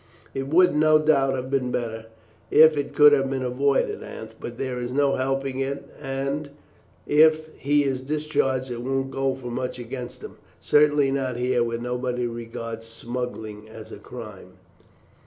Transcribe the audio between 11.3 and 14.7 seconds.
here, where nobody regards smuggling as a crime."